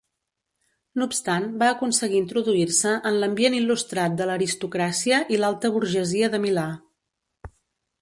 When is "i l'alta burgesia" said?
5.37-6.35